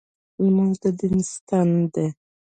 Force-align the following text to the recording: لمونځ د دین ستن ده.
لمونځ 0.43 0.75
د 0.83 0.85
دین 0.99 1.17
ستن 1.33 1.69
ده. 1.93 2.05